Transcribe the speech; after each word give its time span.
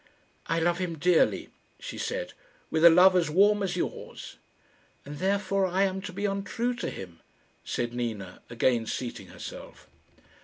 "I 0.47 0.59
love 0.59 0.79
him 0.79 0.97
dearly," 0.97 1.49
she 1.79 1.99
said; 1.99 2.33
"with 2.71 2.83
a 2.83 2.89
love 2.89 3.15
as 3.15 3.29
warm 3.29 3.61
as 3.61 3.75
yours." 3.77 4.37
"And 5.05 5.19
therefore 5.19 5.67
I 5.67 5.83
am 5.83 6.01
to 6.01 6.11
be 6.11 6.25
untrue 6.25 6.73
to 6.77 6.89
him," 6.89 7.19
said 7.63 7.93
Nina, 7.93 8.41
again 8.49 8.87
seating 8.87 9.27
herself. 9.27 9.87